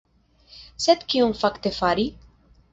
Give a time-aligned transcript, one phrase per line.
[0.85, 2.11] Sed kion fakte fari?